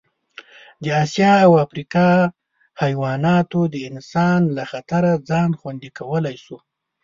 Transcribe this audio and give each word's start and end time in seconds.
د 0.83 0.85
اسیا 1.03 1.33
او 1.45 1.51
افریقا 1.65 2.09
حیواناتو 2.81 3.61
د 3.73 3.75
انسان 3.89 4.39
له 4.55 4.63
خطره 4.71 5.11
ځان 5.29 5.49
خوندي 5.59 5.89
کولی 5.99 6.35
شو. 6.43 6.57